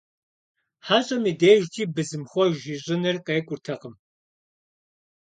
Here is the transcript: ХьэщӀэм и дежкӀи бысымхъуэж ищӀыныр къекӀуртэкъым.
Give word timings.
ХьэщӀэм 0.85 1.23
и 1.31 1.33
дежкӀи 1.39 1.83
бысымхъуэж 1.93 2.55
ищӀыныр 2.73 3.17
къекӀуртэкъым. 3.25 3.95